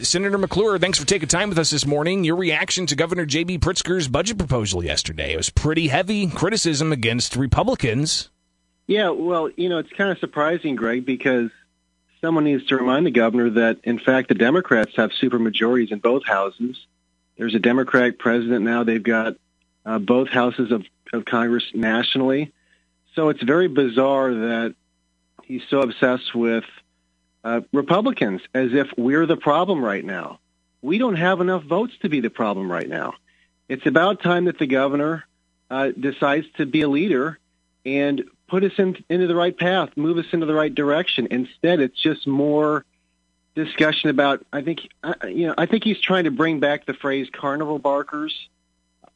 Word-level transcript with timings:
Senator 0.00 0.38
McClure, 0.38 0.76
thanks 0.80 0.98
for 0.98 1.06
taking 1.06 1.28
time 1.28 1.50
with 1.50 1.58
us 1.58 1.70
this 1.70 1.86
morning. 1.86 2.24
Your 2.24 2.34
reaction 2.34 2.84
to 2.86 2.96
Governor 2.96 3.24
J.B. 3.24 3.60
Pritzker's 3.60 4.08
budget 4.08 4.38
proposal 4.38 4.82
yesterday 4.82 5.34
it 5.34 5.36
was 5.36 5.50
pretty 5.50 5.86
heavy 5.86 6.26
criticism 6.26 6.90
against 6.90 7.36
Republicans. 7.36 8.28
Yeah, 8.88 9.10
well, 9.10 9.48
you 9.50 9.68
know, 9.68 9.78
it's 9.78 9.92
kind 9.92 10.10
of 10.10 10.18
surprising, 10.18 10.74
Greg, 10.74 11.06
because 11.06 11.52
someone 12.20 12.42
needs 12.42 12.66
to 12.66 12.76
remind 12.76 13.06
the 13.06 13.12
governor 13.12 13.50
that, 13.50 13.78
in 13.84 14.00
fact, 14.00 14.30
the 14.30 14.34
Democrats 14.34 14.96
have 14.96 15.12
super 15.12 15.38
majorities 15.38 15.92
in 15.92 16.00
both 16.00 16.26
houses. 16.26 16.76
There's 17.38 17.54
a 17.54 17.60
Democratic 17.60 18.18
president 18.18 18.64
now. 18.64 18.82
They've 18.82 19.00
got 19.00 19.36
uh, 19.86 20.00
both 20.00 20.28
houses 20.28 20.72
of, 20.72 20.84
of 21.12 21.24
Congress 21.24 21.70
nationally. 21.72 22.52
So 23.14 23.28
it's 23.28 23.44
very 23.44 23.68
bizarre 23.68 24.34
that 24.34 24.74
he's 25.44 25.62
so 25.70 25.82
obsessed 25.82 26.34
with 26.34 26.64
uh, 27.44 27.60
Republicans 27.72 28.40
as 28.54 28.72
if 28.72 28.88
we're 28.96 29.26
the 29.26 29.36
problem 29.36 29.84
right 29.84 30.04
now. 30.04 30.40
We 30.82 30.98
don't 30.98 31.16
have 31.16 31.40
enough 31.40 31.62
votes 31.62 31.94
to 32.02 32.08
be 32.08 32.20
the 32.20 32.30
problem 32.30 32.70
right 32.70 32.88
now. 32.88 33.14
It's 33.68 33.86
about 33.86 34.22
time 34.22 34.46
that 34.46 34.58
the 34.58 34.66
governor 34.66 35.24
uh, 35.70 35.90
decides 35.98 36.46
to 36.56 36.66
be 36.66 36.82
a 36.82 36.88
leader 36.88 37.38
and 37.86 38.24
put 38.48 38.64
us 38.64 38.72
in, 38.78 38.96
into 39.08 39.26
the 39.26 39.34
right 39.34 39.56
path, 39.56 39.90
move 39.96 40.18
us 40.18 40.26
into 40.32 40.46
the 40.46 40.54
right 40.54 40.74
direction. 40.74 41.28
Instead, 41.30 41.80
it's 41.80 42.00
just 42.00 42.26
more 42.26 42.84
discussion 43.54 44.10
about. 44.10 44.44
I 44.52 44.62
think 44.62 44.88
uh, 45.02 45.14
you 45.24 45.46
know. 45.46 45.54
I 45.56 45.66
think 45.66 45.84
he's 45.84 46.00
trying 46.00 46.24
to 46.24 46.30
bring 46.30 46.60
back 46.60 46.86
the 46.86 46.94
phrase 46.94 47.28
"carnival 47.30 47.78
barkers." 47.78 48.48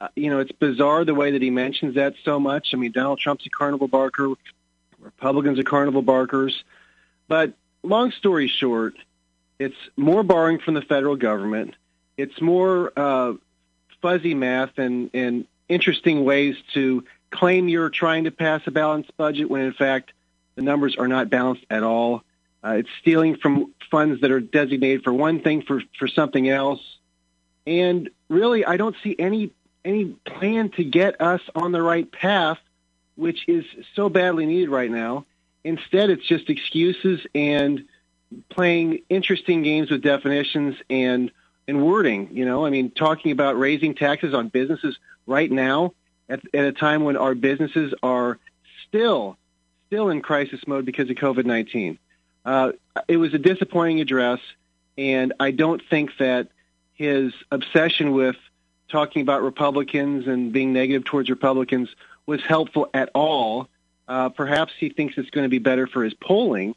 Uh, 0.00 0.08
you 0.14 0.30
know, 0.30 0.40
it's 0.40 0.52
bizarre 0.52 1.04
the 1.04 1.14
way 1.14 1.32
that 1.32 1.42
he 1.42 1.50
mentions 1.50 1.94
that 1.94 2.14
so 2.24 2.38
much. 2.38 2.74
I 2.74 2.76
mean, 2.76 2.92
Donald 2.92 3.18
Trump's 3.18 3.46
a 3.46 3.50
carnival 3.50 3.88
barker, 3.88 4.34
Republicans 5.00 5.58
are 5.58 5.64
carnival 5.64 6.02
barkers, 6.02 6.64
but 7.28 7.54
long 7.86 8.10
story 8.12 8.48
short, 8.48 8.94
it's 9.58 9.76
more 9.96 10.22
borrowing 10.22 10.58
from 10.58 10.74
the 10.74 10.82
federal 10.82 11.16
government. 11.16 11.74
It's 12.16 12.40
more 12.40 12.92
uh, 12.96 13.34
fuzzy 14.02 14.34
math 14.34 14.78
and, 14.78 15.10
and 15.14 15.46
interesting 15.68 16.24
ways 16.24 16.56
to 16.74 17.04
claim 17.30 17.68
you're 17.68 17.90
trying 17.90 18.24
to 18.24 18.30
pass 18.30 18.62
a 18.66 18.70
balanced 18.70 19.16
budget 19.16 19.50
when 19.50 19.62
in 19.62 19.72
fact 19.72 20.12
the 20.54 20.62
numbers 20.62 20.96
are 20.96 21.08
not 21.08 21.30
balanced 21.30 21.64
at 21.70 21.82
all. 21.82 22.22
Uh, 22.64 22.76
it's 22.78 22.88
stealing 23.00 23.36
from 23.36 23.72
funds 23.90 24.20
that 24.22 24.30
are 24.30 24.40
designated 24.40 25.04
for 25.04 25.12
one 25.12 25.40
thing 25.40 25.62
for, 25.62 25.82
for 25.98 26.08
something 26.08 26.48
else. 26.48 26.80
And 27.66 28.10
really, 28.28 28.64
I 28.64 28.76
don't 28.76 28.96
see 29.02 29.14
any 29.18 29.50
any 29.84 30.06
plan 30.24 30.70
to 30.70 30.82
get 30.82 31.20
us 31.20 31.40
on 31.54 31.70
the 31.70 31.80
right 31.80 32.10
path, 32.10 32.58
which 33.14 33.44
is 33.46 33.64
so 33.94 34.08
badly 34.08 34.44
needed 34.44 34.68
right 34.68 34.90
now. 34.90 35.26
Instead, 35.66 36.10
it's 36.10 36.24
just 36.24 36.48
excuses 36.48 37.26
and 37.34 37.84
playing 38.48 39.00
interesting 39.08 39.62
games 39.62 39.90
with 39.90 40.00
definitions 40.00 40.76
and 40.88 41.32
and 41.66 41.84
wording. 41.84 42.28
You 42.32 42.44
know, 42.44 42.64
I 42.64 42.70
mean, 42.70 42.92
talking 42.92 43.32
about 43.32 43.58
raising 43.58 43.96
taxes 43.96 44.32
on 44.32 44.46
businesses 44.48 44.96
right 45.26 45.50
now 45.50 45.92
at, 46.28 46.40
at 46.54 46.64
a 46.64 46.72
time 46.72 47.02
when 47.02 47.16
our 47.16 47.34
businesses 47.34 47.92
are 48.02 48.38
still 48.86 49.36
still 49.88 50.08
in 50.08 50.22
crisis 50.22 50.60
mode 50.68 50.84
because 50.84 51.10
of 51.10 51.16
COVID 51.16 51.44
nineteen. 51.44 51.98
Uh, 52.44 52.70
it 53.08 53.16
was 53.16 53.34
a 53.34 53.38
disappointing 53.38 54.00
address, 54.00 54.38
and 54.96 55.32
I 55.40 55.50
don't 55.50 55.82
think 55.90 56.16
that 56.18 56.48
his 56.94 57.32
obsession 57.50 58.12
with 58.12 58.36
talking 58.88 59.22
about 59.22 59.42
Republicans 59.42 60.28
and 60.28 60.52
being 60.52 60.72
negative 60.72 61.04
towards 61.04 61.28
Republicans 61.28 61.88
was 62.24 62.40
helpful 62.42 62.88
at 62.94 63.10
all. 63.14 63.68
Uh, 64.08 64.28
perhaps 64.28 64.72
he 64.78 64.88
thinks 64.88 65.18
it's 65.18 65.30
going 65.30 65.44
to 65.44 65.48
be 65.48 65.58
better 65.58 65.86
for 65.86 66.04
his 66.04 66.14
polling. 66.14 66.74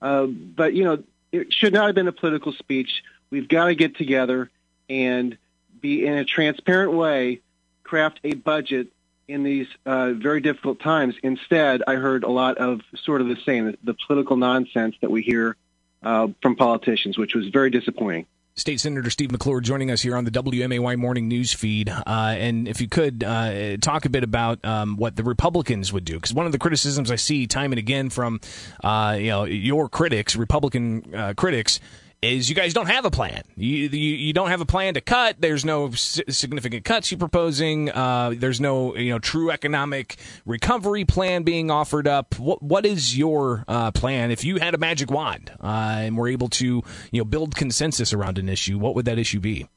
Uh, 0.00 0.26
but, 0.26 0.74
you 0.74 0.84
know, 0.84 1.02
it 1.30 1.52
should 1.52 1.72
not 1.72 1.86
have 1.86 1.94
been 1.94 2.08
a 2.08 2.12
political 2.12 2.52
speech. 2.52 3.02
We've 3.30 3.48
got 3.48 3.66
to 3.66 3.74
get 3.74 3.96
together 3.96 4.50
and 4.88 5.36
be 5.80 6.04
in 6.04 6.14
a 6.14 6.24
transparent 6.24 6.92
way, 6.92 7.40
craft 7.84 8.20
a 8.24 8.34
budget 8.34 8.88
in 9.28 9.42
these 9.42 9.68
uh, 9.86 10.12
very 10.12 10.40
difficult 10.40 10.80
times. 10.80 11.14
Instead, 11.22 11.82
I 11.86 11.94
heard 11.94 12.24
a 12.24 12.30
lot 12.30 12.58
of 12.58 12.80
sort 13.02 13.20
of 13.20 13.28
the 13.28 13.36
same, 13.44 13.76
the, 13.82 13.94
political 13.94 14.36
nonsense 14.36 14.96
that 15.00 15.10
we 15.10 15.22
hear 15.22 15.56
uh, 16.02 16.28
from 16.42 16.56
politicians, 16.56 17.16
which 17.16 17.34
was 17.34 17.48
very 17.48 17.70
disappointing. 17.70 18.26
State 18.54 18.80
Senator 18.80 19.08
Steve 19.08 19.32
McClure 19.32 19.62
joining 19.62 19.90
us 19.90 20.02
here 20.02 20.14
on 20.14 20.24
the 20.24 20.30
WMAY 20.30 20.98
morning 20.98 21.26
news 21.26 21.54
feed. 21.54 21.88
Uh, 21.88 22.02
and 22.36 22.68
if 22.68 22.82
you 22.82 22.88
could 22.88 23.24
uh, 23.24 23.78
talk 23.78 24.04
a 24.04 24.10
bit 24.10 24.22
about 24.22 24.62
um, 24.62 24.96
what 24.96 25.16
the 25.16 25.24
Republicans 25.24 25.90
would 25.90 26.04
do, 26.04 26.14
because 26.14 26.34
one 26.34 26.44
of 26.44 26.52
the 26.52 26.58
criticisms 26.58 27.10
I 27.10 27.16
see 27.16 27.46
time 27.46 27.72
and 27.72 27.78
again 27.78 28.10
from 28.10 28.40
uh, 28.84 29.16
you 29.18 29.28
know 29.28 29.44
your 29.44 29.88
critics, 29.88 30.36
Republican 30.36 31.14
uh, 31.14 31.32
critics, 31.34 31.80
is 32.22 32.48
you 32.48 32.54
guys 32.54 32.72
don't 32.72 32.86
have 32.86 33.04
a 33.04 33.10
plan. 33.10 33.42
You, 33.56 33.88
you, 33.88 34.16
you 34.16 34.32
don't 34.32 34.48
have 34.48 34.60
a 34.60 34.66
plan 34.66 34.94
to 34.94 35.00
cut. 35.00 35.40
There's 35.40 35.64
no 35.64 35.90
significant 35.90 36.84
cuts 36.84 37.10
you're 37.10 37.18
proposing. 37.18 37.90
Uh, 37.90 38.34
there's 38.36 38.60
no 38.60 38.96
you 38.96 39.10
know 39.10 39.18
true 39.18 39.50
economic 39.50 40.16
recovery 40.46 41.04
plan 41.04 41.42
being 41.42 41.70
offered 41.70 42.06
up. 42.06 42.38
What 42.38 42.62
what 42.62 42.86
is 42.86 43.18
your 43.18 43.64
uh, 43.66 43.90
plan 43.90 44.30
if 44.30 44.44
you 44.44 44.58
had 44.58 44.74
a 44.74 44.78
magic 44.78 45.10
wand 45.10 45.50
uh, 45.60 45.66
and 45.98 46.16
were 46.16 46.28
able 46.28 46.48
to 46.50 46.82
you 47.10 47.20
know 47.20 47.24
build 47.24 47.56
consensus 47.56 48.12
around 48.12 48.38
an 48.38 48.48
issue? 48.48 48.78
What 48.78 48.94
would 48.94 49.06
that 49.06 49.18
issue 49.18 49.40
be? 49.40 49.68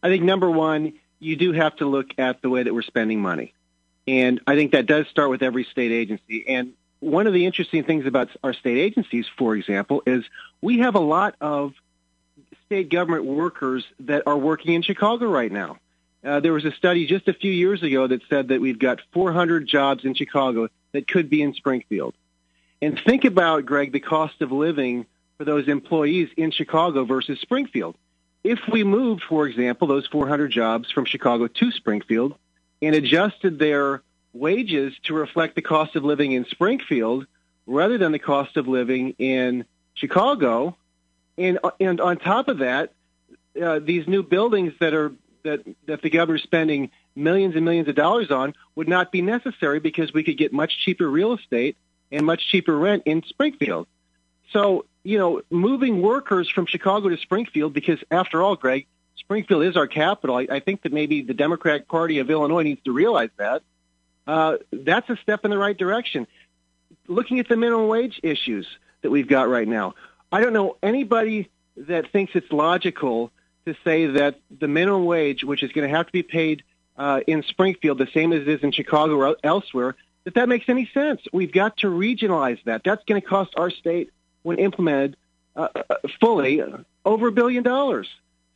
I 0.00 0.08
think 0.08 0.22
number 0.22 0.48
one, 0.48 0.92
you 1.18 1.34
do 1.34 1.52
have 1.52 1.74
to 1.76 1.86
look 1.86 2.10
at 2.16 2.40
the 2.40 2.48
way 2.48 2.62
that 2.62 2.72
we're 2.72 2.82
spending 2.82 3.20
money, 3.20 3.54
and 4.06 4.40
I 4.46 4.54
think 4.54 4.70
that 4.70 4.86
does 4.86 5.08
start 5.08 5.30
with 5.30 5.42
every 5.42 5.64
state 5.64 5.90
agency. 5.90 6.44
And 6.46 6.74
one 7.00 7.26
of 7.26 7.32
the 7.32 7.46
interesting 7.46 7.84
things 7.84 8.06
about 8.06 8.28
our 8.42 8.52
state 8.52 8.78
agencies, 8.78 9.26
for 9.36 9.54
example, 9.54 10.02
is 10.06 10.24
we 10.60 10.78
have 10.78 10.94
a 10.94 11.00
lot 11.00 11.34
of 11.40 11.74
state 12.66 12.90
government 12.90 13.24
workers 13.24 13.84
that 14.00 14.24
are 14.26 14.36
working 14.36 14.74
in 14.74 14.82
Chicago 14.82 15.26
right 15.26 15.50
now. 15.50 15.78
Uh, 16.24 16.40
there 16.40 16.52
was 16.52 16.64
a 16.64 16.72
study 16.72 17.06
just 17.06 17.28
a 17.28 17.32
few 17.32 17.52
years 17.52 17.82
ago 17.82 18.06
that 18.06 18.20
said 18.28 18.48
that 18.48 18.60
we've 18.60 18.78
got 18.78 19.00
400 19.12 19.66
jobs 19.66 20.04
in 20.04 20.14
Chicago 20.14 20.68
that 20.92 21.06
could 21.06 21.30
be 21.30 21.42
in 21.42 21.54
Springfield. 21.54 22.14
And 22.82 22.98
think 22.98 23.24
about, 23.24 23.66
Greg, 23.66 23.92
the 23.92 24.00
cost 24.00 24.42
of 24.42 24.52
living 24.52 25.06
for 25.36 25.44
those 25.44 25.68
employees 25.68 26.28
in 26.36 26.50
Chicago 26.50 27.04
versus 27.04 27.40
Springfield. 27.40 27.96
If 28.44 28.60
we 28.70 28.84
moved, 28.84 29.22
for 29.22 29.46
example, 29.46 29.88
those 29.88 30.06
400 30.06 30.50
jobs 30.50 30.90
from 30.90 31.04
Chicago 31.04 31.46
to 31.46 31.70
Springfield 31.70 32.34
and 32.82 32.94
adjusted 32.94 33.58
their 33.58 34.02
wages 34.38 34.94
to 35.04 35.14
reflect 35.14 35.54
the 35.54 35.62
cost 35.62 35.96
of 35.96 36.04
living 36.04 36.32
in 36.32 36.44
Springfield 36.46 37.26
rather 37.66 37.98
than 37.98 38.12
the 38.12 38.18
cost 38.18 38.56
of 38.56 38.66
living 38.68 39.14
in 39.18 39.64
Chicago. 39.94 40.76
And, 41.36 41.58
and 41.80 42.00
on 42.00 42.16
top 42.16 42.48
of 42.48 42.58
that, 42.58 42.92
uh, 43.60 43.80
these 43.80 44.06
new 44.06 44.22
buildings 44.22 44.72
that 44.80 44.94
are 44.94 45.12
that, 45.44 45.64
that 45.86 46.02
the 46.02 46.10
governor's 46.10 46.42
spending 46.42 46.90
millions 47.14 47.56
and 47.56 47.64
millions 47.64 47.88
of 47.88 47.94
dollars 47.94 48.30
on 48.30 48.54
would 48.74 48.88
not 48.88 49.10
be 49.12 49.22
necessary 49.22 49.80
because 49.80 50.12
we 50.12 50.22
could 50.22 50.36
get 50.36 50.52
much 50.52 50.78
cheaper 50.84 51.08
real 51.08 51.32
estate 51.34 51.76
and 52.10 52.24
much 52.24 52.48
cheaper 52.48 52.76
rent 52.76 53.02
in 53.06 53.22
Springfield. 53.22 53.86
So, 54.52 54.86
you 55.02 55.18
know, 55.18 55.42
moving 55.50 56.00
workers 56.02 56.48
from 56.48 56.66
Chicago 56.66 57.08
to 57.08 57.16
Springfield, 57.18 57.72
because 57.72 57.98
after 58.10 58.42
all, 58.42 58.56
Greg, 58.56 58.86
Springfield 59.16 59.64
is 59.64 59.76
our 59.76 59.86
capital. 59.86 60.36
I, 60.36 60.46
I 60.50 60.60
think 60.60 60.82
that 60.82 60.92
maybe 60.92 61.22
the 61.22 61.34
Democratic 61.34 61.88
Party 61.88 62.18
of 62.18 62.30
Illinois 62.30 62.62
needs 62.62 62.82
to 62.84 62.92
realize 62.92 63.30
that 63.36 63.62
uh, 64.28 64.58
that's 64.70 65.08
a 65.08 65.16
step 65.16 65.44
in 65.44 65.50
the 65.50 65.58
right 65.58 65.76
direction. 65.76 66.26
Looking 67.08 67.40
at 67.40 67.48
the 67.48 67.56
minimum 67.56 67.88
wage 67.88 68.20
issues 68.22 68.66
that 69.00 69.10
we've 69.10 69.26
got 69.26 69.48
right 69.48 69.66
now, 69.66 69.94
I 70.30 70.40
don't 70.40 70.52
know 70.52 70.76
anybody 70.82 71.48
that 71.76 72.12
thinks 72.12 72.32
it's 72.34 72.52
logical 72.52 73.32
to 73.64 73.74
say 73.84 74.06
that 74.06 74.38
the 74.50 74.68
minimum 74.68 75.06
wage, 75.06 75.44
which 75.44 75.62
is 75.62 75.72
going 75.72 75.88
to 75.88 75.96
have 75.96 76.06
to 76.06 76.12
be 76.12 76.22
paid 76.22 76.62
uh, 76.98 77.20
in 77.26 77.42
Springfield 77.42 77.96
the 77.96 78.08
same 78.12 78.32
as 78.32 78.42
it 78.42 78.48
is 78.48 78.62
in 78.62 78.72
Chicago 78.72 79.16
or 79.16 79.36
elsewhere, 79.42 79.94
that 80.24 80.34
that 80.34 80.48
makes 80.48 80.68
any 80.68 80.90
sense. 80.92 81.22
We've 81.32 81.52
got 81.52 81.78
to 81.78 81.86
regionalize 81.86 82.62
that. 82.64 82.84
That's 82.84 83.02
going 83.04 83.20
to 83.20 83.26
cost 83.26 83.54
our 83.56 83.70
state, 83.70 84.10
when 84.42 84.58
implemented 84.58 85.16
uh, 85.56 85.68
uh 85.74 85.94
fully, 86.20 86.62
over 87.04 87.28
a 87.28 87.32
billion 87.32 87.62
dollars. 87.62 88.08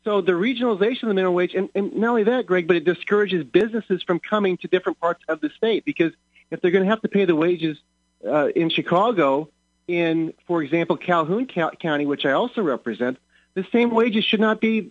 So 0.04 0.20
the 0.20 0.32
regionalization 0.32 1.04
of 1.04 1.08
the 1.08 1.14
minimum 1.14 1.34
wage, 1.34 1.54
and, 1.54 1.68
and 1.74 1.94
not 1.94 2.10
only 2.10 2.24
that, 2.24 2.46
Greg, 2.46 2.66
but 2.66 2.76
it 2.76 2.84
discourages 2.84 3.44
businesses 3.44 4.02
from 4.02 4.18
coming 4.18 4.56
to 4.58 4.68
different 4.68 4.98
parts 4.98 5.22
of 5.28 5.40
the 5.40 5.50
state 5.50 5.84
because 5.84 6.12
if 6.50 6.60
they're 6.60 6.72
going 6.72 6.84
to 6.84 6.90
have 6.90 7.02
to 7.02 7.08
pay 7.08 7.24
the 7.24 7.36
wages 7.36 7.78
uh, 8.26 8.48
in 8.48 8.68
Chicago, 8.68 9.48
in, 9.86 10.34
for 10.46 10.62
example, 10.62 10.96
Calhoun 10.96 11.46
County, 11.46 12.06
which 12.06 12.24
I 12.24 12.32
also 12.32 12.62
represent, 12.62 13.18
the 13.54 13.64
same 13.72 13.90
wages 13.90 14.24
should 14.24 14.40
not 14.40 14.60
be 14.60 14.90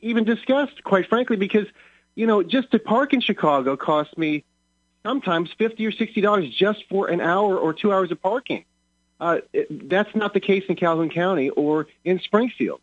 even 0.00 0.24
discussed, 0.24 0.82
quite 0.82 1.08
frankly, 1.08 1.36
because, 1.36 1.66
you 2.14 2.26
know, 2.26 2.42
just 2.42 2.70
to 2.72 2.78
park 2.78 3.12
in 3.12 3.20
Chicago 3.20 3.76
costs 3.76 4.16
me 4.18 4.44
sometimes 5.04 5.50
50 5.58 5.86
or 5.86 5.92
$60 5.92 6.52
just 6.52 6.84
for 6.88 7.08
an 7.08 7.20
hour 7.20 7.56
or 7.56 7.72
two 7.72 7.92
hours 7.92 8.10
of 8.10 8.20
parking. 8.20 8.64
Uh, 9.20 9.38
it, 9.52 9.88
that's 9.88 10.14
not 10.14 10.34
the 10.34 10.40
case 10.40 10.64
in 10.68 10.76
Calhoun 10.76 11.10
County 11.10 11.50
or 11.50 11.86
in 12.04 12.18
Springfield. 12.18 12.80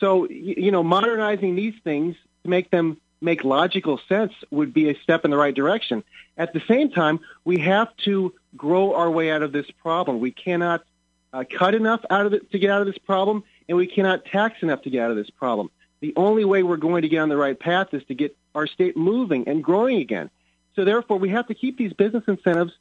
So, 0.00 0.28
you 0.28 0.70
know, 0.70 0.82
modernizing 0.82 1.54
these 1.54 1.74
things 1.84 2.16
to 2.42 2.50
make 2.50 2.70
them 2.70 2.96
make 3.20 3.44
logical 3.44 4.00
sense 4.08 4.32
would 4.50 4.72
be 4.72 4.88
a 4.88 4.98
step 5.02 5.26
in 5.26 5.30
the 5.30 5.36
right 5.36 5.54
direction. 5.54 6.02
At 6.38 6.54
the 6.54 6.62
same 6.66 6.90
time, 6.90 7.20
we 7.44 7.58
have 7.58 7.94
to 8.04 8.34
grow 8.56 8.94
our 8.94 9.10
way 9.10 9.30
out 9.30 9.42
of 9.42 9.52
this 9.52 9.70
problem. 9.70 10.20
We 10.20 10.30
cannot 10.30 10.82
uh, 11.32 11.44
cut 11.44 11.74
enough 11.74 12.00
out 12.08 12.24
of 12.24 12.32
it 12.32 12.50
to 12.52 12.58
get 12.58 12.70
out 12.70 12.80
of 12.80 12.86
this 12.86 12.98
problem, 12.98 13.44
and 13.68 13.76
we 13.76 13.86
cannot 13.86 14.24
tax 14.24 14.62
enough 14.62 14.82
to 14.82 14.90
get 14.90 15.04
out 15.04 15.10
of 15.10 15.16
this 15.18 15.28
problem. 15.30 15.70
The 16.00 16.14
only 16.16 16.46
way 16.46 16.62
we're 16.62 16.78
going 16.78 17.02
to 17.02 17.08
get 17.08 17.18
on 17.18 17.28
the 17.28 17.36
right 17.36 17.58
path 17.58 17.92
is 17.92 18.02
to 18.04 18.14
get 18.14 18.34
our 18.54 18.66
state 18.66 18.96
moving 18.96 19.46
and 19.46 19.62
growing 19.62 19.98
again. 19.98 20.30
So 20.76 20.84
therefore, 20.84 21.18
we 21.18 21.28
have 21.28 21.46
to 21.48 21.54
keep 21.54 21.76
these 21.76 21.92
business 21.92 22.24
incentives 22.26 22.72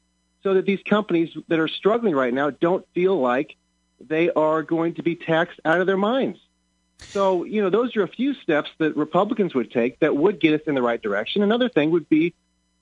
so 0.42 0.54
that 0.54 0.66
these 0.66 0.82
companies 0.84 1.36
that 1.50 1.60
are 1.60 1.68
struggling 1.68 2.16
right 2.16 2.34
now 2.34 2.50
don't 2.50 2.88
feel 2.94 3.20
like 3.20 3.58
they 4.00 4.32
are 4.32 4.64
going 4.64 4.94
to 4.94 5.04
be 5.04 5.18
taxed 5.18 5.60
out 5.66 5.82
of 5.82 5.88
their 5.88 5.98
minds. 5.98 6.40
So, 7.00 7.44
you 7.44 7.62
know, 7.62 7.70
those 7.70 7.96
are 7.96 8.04
a 8.04 8.08
few 8.08 8.34
steps 8.36 8.70
that 8.78 8.96
Republicans 8.96 9.56
would 9.56 9.72
take 9.72 10.00
that 10.00 10.16
would 10.16 10.40
get 10.40 10.60
us 10.60 10.68
in 10.68 10.76
the 10.76 10.82
right 10.82 11.02
direction. 11.02 11.44
Another 11.44 11.70
thing 11.70 11.92
would 11.92 12.08
be, 12.10 12.34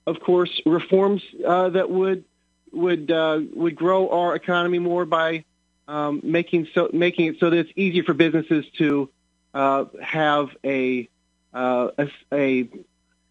of 0.06 0.20
course, 0.20 0.60
reforms 0.66 1.22
uh, 1.46 1.70
that 1.70 1.88
would 1.90 2.24
would 2.72 3.10
uh, 3.10 3.40
would 3.54 3.76
grow 3.76 4.10
our 4.10 4.34
economy 4.34 4.78
more 4.78 5.06
by 5.06 5.44
um, 5.86 6.20
making 6.22 6.68
so 6.74 6.90
making 6.92 7.26
it 7.26 7.40
so 7.40 7.50
that 7.50 7.56
it's 7.56 7.72
easier 7.76 8.04
for 8.04 8.12
businesses 8.12 8.66
to 8.76 9.08
uh, 9.54 9.86
have 10.02 10.50
a, 10.64 11.08
uh, 11.54 11.88
a, 11.96 12.10
a 12.32 12.68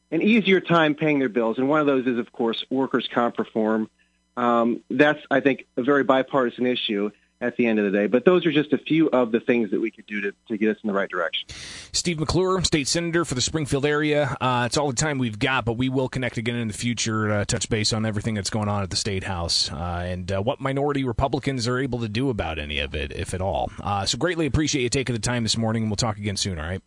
an 0.09 0.21
easier 0.21 0.59
time 0.59 0.95
paying 0.95 1.19
their 1.19 1.29
bills. 1.29 1.57
And 1.57 1.69
one 1.69 1.81
of 1.81 1.85
those 1.85 2.07
is, 2.07 2.17
of 2.17 2.31
course, 2.31 2.65
workers' 2.69 3.07
comp 3.13 3.37
reform. 3.37 3.89
Um, 4.35 4.81
that's, 4.89 5.19
I 5.29 5.39
think, 5.41 5.67
a 5.75 5.83
very 5.83 6.03
bipartisan 6.03 6.65
issue 6.67 7.11
at 7.39 7.55
the 7.55 7.67
end 7.67 7.79
of 7.79 7.85
the 7.85 7.91
day. 7.91 8.07
But 8.07 8.25
those 8.25 8.45
are 8.45 8.51
just 8.51 8.73
a 8.73 8.77
few 8.77 9.09
of 9.09 9.31
the 9.31 9.39
things 9.39 9.71
that 9.71 9.79
we 9.79 9.91
could 9.91 10.05
do 10.07 10.21
to, 10.21 10.33
to 10.47 10.57
get 10.57 10.75
us 10.75 10.77
in 10.83 10.87
the 10.87 10.93
right 10.93 11.09
direction. 11.09 11.49
Steve 11.91 12.19
McClure, 12.19 12.63
state 12.63 12.87
senator 12.87 13.25
for 13.25 13.35
the 13.35 13.41
Springfield 13.41 13.85
area. 13.85 14.35
Uh, 14.41 14.63
it's 14.65 14.77
all 14.77 14.87
the 14.87 14.95
time 14.95 15.17
we've 15.17 15.39
got, 15.39 15.65
but 15.65 15.73
we 15.73 15.89
will 15.89 16.09
connect 16.09 16.37
again 16.37 16.55
in 16.55 16.67
the 16.67 16.73
future, 16.73 17.31
uh, 17.31 17.45
touch 17.45 17.69
base 17.69 17.93
on 17.93 18.05
everything 18.05 18.33
that's 18.33 18.49
going 18.49 18.67
on 18.67 18.83
at 18.83 18.89
the 18.89 18.95
state 18.95 19.23
house 19.23 19.71
uh, 19.71 20.03
and 20.05 20.31
uh, 20.31 20.41
what 20.41 20.59
minority 20.59 21.03
Republicans 21.03 21.67
are 21.67 21.77
able 21.77 21.99
to 21.99 22.09
do 22.09 22.29
about 22.29 22.57
any 22.57 22.79
of 22.79 22.95
it, 22.95 23.11
if 23.11 23.33
at 23.33 23.41
all. 23.41 23.71
Uh, 23.81 24.05
so 24.05 24.17
greatly 24.17 24.45
appreciate 24.45 24.81
you 24.81 24.89
taking 24.89 25.13
the 25.13 25.21
time 25.21 25.43
this 25.43 25.57
morning, 25.57 25.83
and 25.83 25.91
we'll 25.91 25.95
talk 25.95 26.17
again 26.17 26.37
soon. 26.37 26.57
All 26.57 26.65
right. 26.65 26.81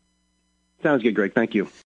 Sounds 0.83 1.03
good, 1.03 1.15
Greg. 1.15 1.35
Thank 1.35 1.55
you. 1.55 1.71